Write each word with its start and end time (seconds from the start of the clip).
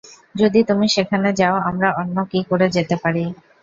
যদি 0.35 0.59
তুমি 0.69 0.87
সেখানে 0.95 1.29
যাও, 1.39 1.55
আমরা 1.69 1.89
অন্য 2.01 2.17
কি 2.31 2.39
করে 2.49 2.65
যেতে 2.75 2.95
পারি? 3.03 3.23